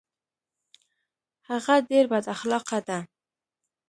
هغه 1.49 1.75
ډیر 1.89 2.03
بد 2.11 2.25
اخلاقه 2.35 2.79
ده 2.87 2.99